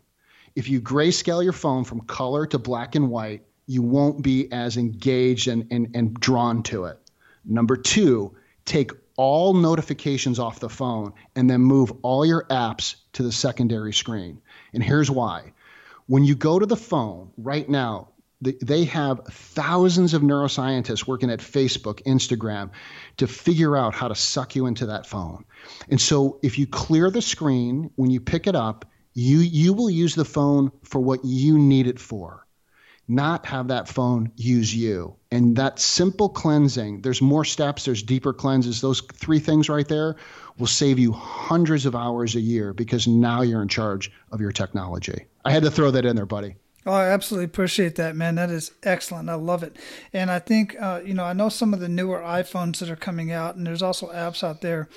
[0.55, 4.77] If you grayscale your phone from color to black and white, you won't be as
[4.77, 6.99] engaged and, and, and drawn to it.
[7.45, 13.23] Number two, take all notifications off the phone and then move all your apps to
[13.23, 14.41] the secondary screen.
[14.73, 15.53] And here's why.
[16.07, 18.09] When you go to the phone right now,
[18.41, 22.71] they have thousands of neuroscientists working at Facebook, Instagram
[23.17, 25.45] to figure out how to suck you into that phone.
[25.89, 29.89] And so if you clear the screen when you pick it up, you you will
[29.89, 32.44] use the phone for what you need it for
[33.07, 35.17] not have that phone use you.
[35.31, 38.81] And that simple cleansing, there's more steps, there's deeper cleanses.
[38.81, 40.17] Those three things right there
[40.59, 44.53] will save you hundreds of hours a year because now you're in charge of your
[44.53, 45.27] technology.
[45.45, 46.57] I had to throw that in there, buddy.
[46.87, 48.35] Oh, I absolutely appreciate that, man.
[48.35, 49.31] That is excellent.
[49.31, 49.77] I love it.
[50.13, 52.97] And I think, uh, you know, I know some of the newer iPhones that are
[52.97, 54.89] coming out, and there's also apps out there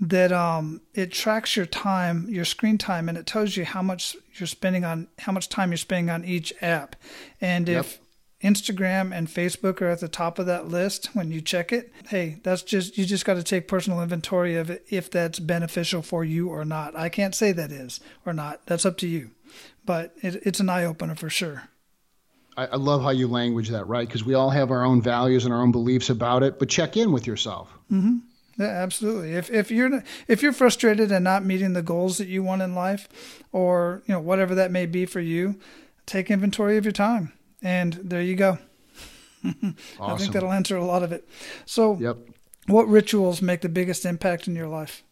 [0.00, 4.16] that um, it tracks your time, your screen time, and it tells you how much
[4.34, 6.96] you're spending on, how much time you're spending on each app.
[7.40, 7.84] And yep.
[7.86, 7.98] if
[8.42, 12.38] Instagram and Facebook are at the top of that list when you check it, hey,
[12.42, 16.22] that's just, you just got to take personal inventory of it if that's beneficial for
[16.22, 16.94] you or not.
[16.96, 18.64] I can't say that is or not.
[18.66, 19.30] That's up to you
[19.84, 21.68] but it, it's an eye opener for sure.
[22.56, 24.06] I, I love how you language that, right?
[24.06, 26.96] Because we all have our own values and our own beliefs about it, but check
[26.96, 27.72] in with yourself.
[27.90, 28.18] Mm-hmm.
[28.58, 29.32] Yeah, absolutely.
[29.32, 32.74] If if you're if you're frustrated and not meeting the goals that you want in
[32.74, 33.08] life,
[33.52, 35.58] or you know whatever that may be for you,
[36.04, 37.32] take inventory of your time,
[37.62, 38.58] and there you go.
[39.44, 39.76] awesome.
[40.00, 41.26] I think that'll answer a lot of it.
[41.64, 42.18] So, yep.
[42.66, 45.04] what rituals make the biggest impact in your life?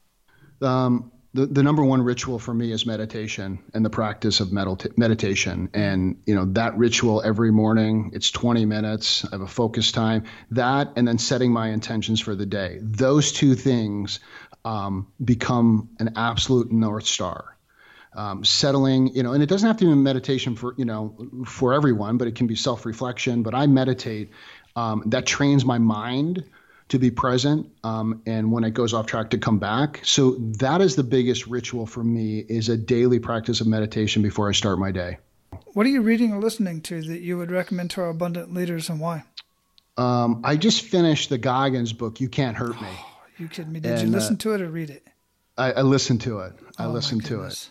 [0.61, 4.97] Um, the, the number one ritual for me is meditation and the practice of medita-
[4.97, 9.93] meditation and you know that ritual every morning it's 20 minutes i have a focus
[9.93, 14.20] time that and then setting my intentions for the day those two things
[14.64, 17.57] um, become an absolute north star
[18.14, 21.72] um, settling, you know, and it doesn't have to be meditation for, you know, for
[21.74, 23.43] everyone, but it can be self reflection.
[23.43, 24.31] But I meditate.
[24.74, 26.45] Um, that trains my mind
[26.89, 30.01] to be present um, and when it goes off track to come back.
[30.05, 34.49] So that is the biggest ritual for me is a daily practice of meditation before
[34.49, 35.18] i start my day.
[35.74, 38.89] What are you reading or listening to that you would recommend to our abundant leaders
[38.89, 39.24] and why?
[39.97, 42.89] Um, i just finished the goggins book you can't hurt me.
[42.89, 43.80] Oh, you kidding me?
[43.80, 45.07] Did and, you listen uh, to it or read it?
[45.57, 46.53] I, I listened to it.
[46.78, 47.68] I oh, listened to it.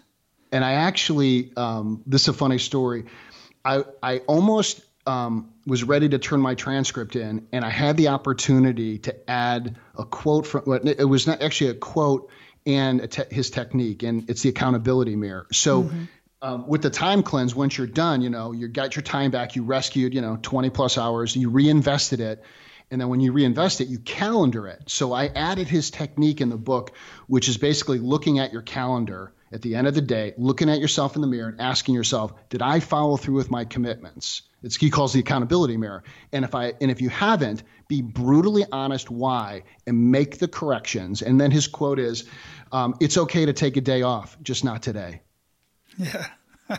[0.51, 3.05] and i actually um, this is a funny story.
[3.65, 8.09] I i almost um, was ready to turn my transcript in, and I had the
[8.09, 10.63] opportunity to add a quote from.
[10.85, 12.29] It was not actually a quote
[12.65, 15.47] and te- his technique, and it's the accountability mirror.
[15.51, 15.83] So.
[15.83, 16.03] Mm-hmm.
[16.39, 19.55] Um, with the time cleanse, once you're done, you know, you got your time back,
[19.55, 22.43] you rescued, you know, 20 plus hours, you reinvested it.
[22.91, 24.83] And then when you reinvest it, you calendar it.
[24.85, 26.91] So I added his technique in the book,
[27.25, 30.79] which is basically looking at your calendar at the end of the day, looking at
[30.79, 34.43] yourself in the mirror and asking yourself, did I follow through with my commitments?
[34.63, 36.03] It's he calls the accountability mirror.
[36.31, 41.21] And if I and if you haven't, be brutally honest why and make the corrections.
[41.21, 42.25] And then his quote is,
[42.71, 45.21] um, "It's okay to take a day off, just not today."
[45.97, 46.27] Yeah.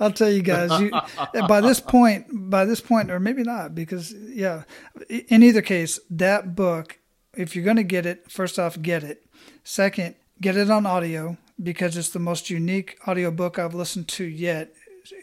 [0.00, 0.80] I'll tell you guys.
[0.80, 0.90] You,
[1.48, 4.64] by this point, by this point, or maybe not, because yeah.
[5.08, 6.98] In either case, that book,
[7.34, 9.24] if you're going to get it, first off, get it.
[9.62, 14.24] Second, get it on audio because it's the most unique audio book I've listened to
[14.24, 14.74] yet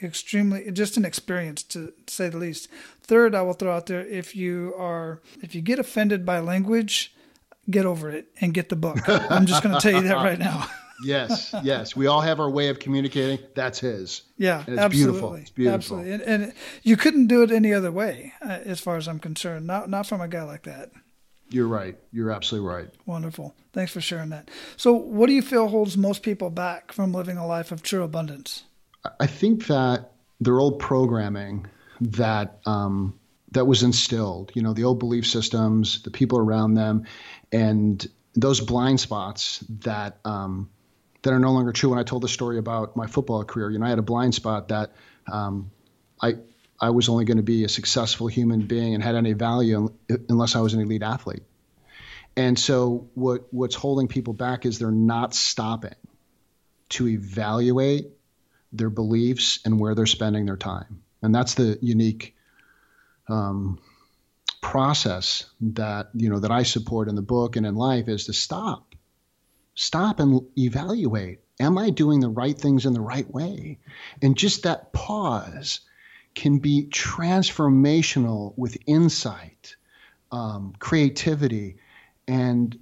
[0.01, 2.67] extremely just an experience to say the least.
[3.01, 7.13] Third, I will throw out there if you are if you get offended by language,
[7.69, 8.97] get over it and get the book.
[9.07, 10.67] I'm just going to tell you that right now.
[11.03, 11.95] yes, yes.
[11.95, 13.39] We all have our way of communicating.
[13.55, 14.23] That's his.
[14.37, 14.89] Yeah, it's absolutely.
[14.89, 15.33] Beautiful.
[15.35, 15.75] It's beautiful.
[15.99, 16.11] Absolutely.
[16.13, 16.53] And, and,
[16.83, 19.67] you couldn't do it any other way, uh, as far as I'm concerned.
[19.67, 20.91] Not not from a guy like that.
[21.49, 21.97] You're right.
[22.11, 22.89] You're absolutely right.
[23.05, 23.55] Wonderful.
[23.73, 24.49] Thanks for sharing that.
[24.75, 28.03] So, what do you feel holds most people back from living a life of true
[28.03, 28.63] abundance?
[29.19, 31.67] I think that their old programming
[32.01, 33.17] that um,
[33.51, 37.05] that was instilled, you know, the old belief systems, the people around them,
[37.51, 40.69] and those blind spots that um,
[41.21, 41.89] that are no longer true.
[41.89, 44.35] When I told the story about my football career, you know, I had a blind
[44.35, 44.91] spot that
[45.31, 45.71] um,
[46.21, 46.35] I
[46.79, 49.93] I was only going to be a successful human being and had any value
[50.29, 51.43] unless I was an elite athlete.
[52.35, 55.95] And so what what's holding people back is they're not stopping
[56.89, 58.09] to evaluate
[58.71, 61.01] their beliefs and where they're spending their time.
[61.23, 62.35] And that's the unique
[63.27, 63.79] um,
[64.61, 68.33] process that you know that I support in the book and in life is to
[68.33, 68.93] stop,
[69.73, 71.39] stop and evaluate.
[71.59, 73.79] Am I doing the right things in the right way?
[74.21, 75.79] And just that pause
[76.37, 79.75] can be transformational with insight,
[80.31, 81.77] um, creativity,
[82.27, 82.77] and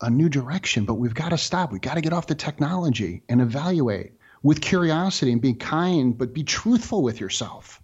[0.00, 0.84] a new direction.
[0.84, 1.70] But we've got to stop.
[1.70, 6.34] We've got to get off the technology and evaluate with curiosity and be kind, but
[6.34, 7.80] be truthful with yourself.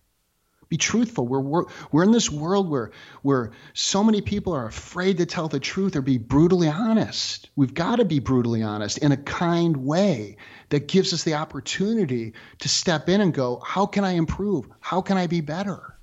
[0.73, 1.29] Be truthful.
[1.29, 5.47] We're, we're, we're in this world where, where so many people are afraid to tell
[5.47, 7.51] the truth or be brutally honest.
[7.55, 10.39] We've got to be brutally honest in a kind way
[10.71, 14.67] that gives us the opportunity to step in and go, how can I improve?
[14.81, 15.95] How can I be better?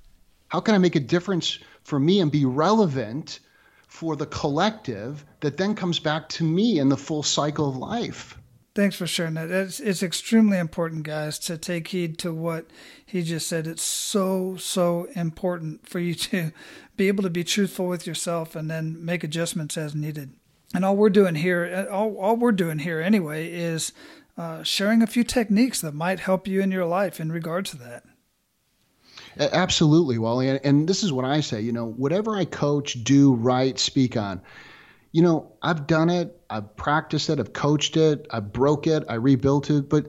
[0.46, 3.40] How can I make a difference for me and be relevant
[3.88, 8.38] for the collective that then comes back to me in the full cycle of life?
[8.74, 9.50] Thanks for sharing that.
[9.50, 12.66] It's, it's extremely important, guys, to take heed to what
[13.04, 13.66] he just said.
[13.66, 16.52] It's so, so important for you to
[16.96, 20.34] be able to be truthful with yourself and then make adjustments as needed.
[20.72, 23.92] And all we're doing here, all, all we're doing here anyway, is
[24.38, 27.76] uh, sharing a few techniques that might help you in your life in regard to
[27.78, 28.04] that.
[29.36, 30.48] Absolutely, Wally.
[30.48, 34.16] And, and this is what I say you know, whatever I coach, do, write, speak
[34.16, 34.40] on,
[35.12, 39.14] you know, I've done it, I've practiced it, I've coached it, I broke it, I
[39.14, 40.06] rebuilt it, but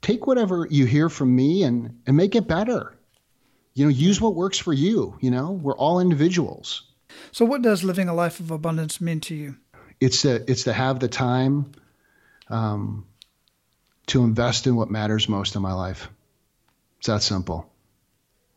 [0.00, 2.94] take whatever you hear from me and and make it better.
[3.74, 5.50] You know, use what works for you, you know?
[5.50, 6.82] We're all individuals.
[7.32, 9.56] So what does living a life of abundance mean to you?
[10.00, 11.72] It's to it's to have the time
[12.48, 13.06] um,
[14.06, 16.08] to invest in what matters most in my life.
[16.98, 17.70] It's that simple.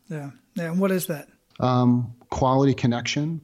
[0.10, 0.32] Yeah.
[0.56, 0.72] Yeah.
[0.72, 1.28] And what is that?
[1.60, 3.42] Um, quality connection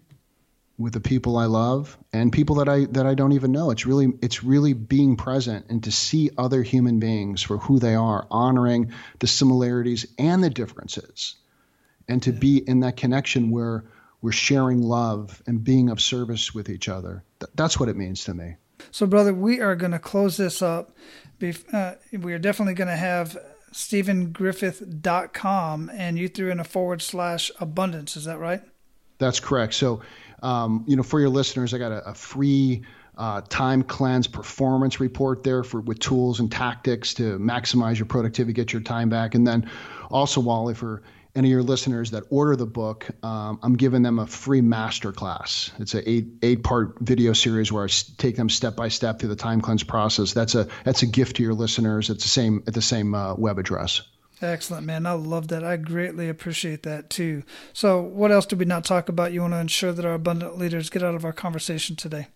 [0.78, 3.71] with the people I love and people that I that I don't even know.
[3.71, 7.95] It's really it's really being present and to see other human beings for who they
[7.95, 11.36] are, honoring the similarities and the differences.
[12.07, 13.86] And to be in that connection where
[14.24, 17.24] we're sharing love and being of service with each other.
[17.39, 18.55] Th- that's what it means to me.
[18.89, 20.95] So, brother, we are going to close this up.
[21.74, 23.38] Uh, we are definitely going to have
[23.74, 28.15] StephenGriffith.com, and you threw in a forward slash abundance.
[28.15, 28.61] Is that right?
[29.19, 29.74] That's correct.
[29.74, 30.01] So
[30.43, 32.83] um, you know, for your listeners, I got a, a free
[33.17, 38.53] uh, time cleanse performance report there for with tools and tactics to maximize your productivity,
[38.53, 39.69] get your time back, and then
[40.11, 41.03] also Wally for
[41.35, 45.11] any of your listeners that order the book, um, I'm giving them a free master
[45.11, 45.71] class.
[45.79, 47.87] It's an eight eight part video series where I
[48.17, 50.33] take them step by step through the time cleanse process.
[50.33, 52.09] That's a that's a gift to your listeners.
[52.09, 54.01] It's the same at the same uh, web address.
[54.43, 55.05] Excellent, man.
[55.05, 55.63] I love that.
[55.63, 57.43] I greatly appreciate that too.
[57.71, 59.31] So, what else did we not talk about?
[59.31, 62.27] You want to ensure that our abundant leaders get out of our conversation today?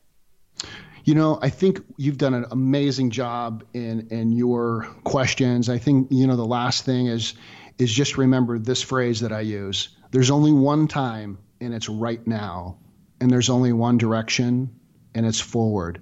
[1.03, 5.69] You know, I think you've done an amazing job in in your questions.
[5.69, 7.33] I think you know the last thing is
[7.77, 12.25] is just remember this phrase that I use there's only one time, and it's right
[12.25, 12.77] now.
[13.19, 14.69] And there's only one direction,
[15.15, 16.01] and it's forward.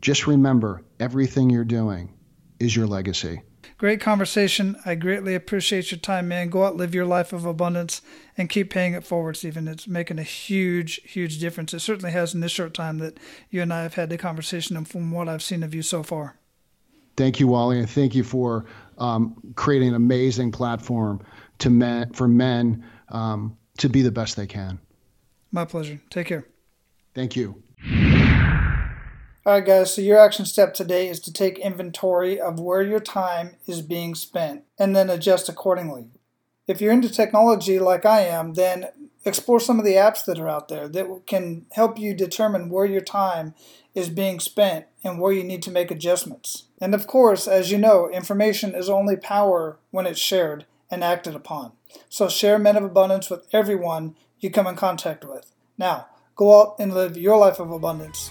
[0.00, 2.12] Just remember everything you're doing
[2.58, 3.42] is your legacy.
[3.76, 4.76] Great conversation.
[4.86, 6.48] I greatly appreciate your time, man.
[6.48, 8.02] Go out, live your life of abundance,
[8.38, 9.66] and keep paying it forward, Stephen.
[9.66, 11.74] It's making a huge, huge difference.
[11.74, 13.18] It certainly has in this short time that
[13.50, 16.02] you and I have had the conversation, and from what I've seen of you so
[16.04, 16.36] far.
[17.16, 18.66] Thank you, Wally, and thank you for
[18.98, 21.20] um, creating an amazing platform
[21.58, 24.78] to men for men um, to be the best they can.
[25.50, 26.00] My pleasure.
[26.10, 26.46] Take care.
[27.14, 27.62] Thank you.
[29.46, 29.92] All right, guys.
[29.92, 34.14] So your action step today is to take inventory of where your time is being
[34.14, 36.06] spent and then adjust accordingly.
[36.66, 38.86] If you're into technology like I am, then
[39.22, 42.86] explore some of the apps that are out there that can help you determine where
[42.86, 43.54] your time
[43.94, 46.64] is being spent and where you need to make adjustments.
[46.80, 51.34] And of course, as you know, information is only power when it's shared and acted
[51.34, 51.72] upon.
[52.08, 55.52] So share Men of Abundance with everyone you come in contact with.
[55.76, 58.30] Now, go out and live your life of abundance